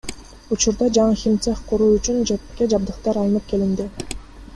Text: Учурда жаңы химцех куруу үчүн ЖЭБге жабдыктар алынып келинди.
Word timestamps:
Учурда 0.55 0.85
жаңы 0.97 1.19
химцех 1.23 1.61
куруу 1.71 1.89
үчүн 1.97 2.25
ЖЭБге 2.31 2.69
жабдыктар 2.73 3.21
алынып 3.25 3.47
келинди. 3.53 3.87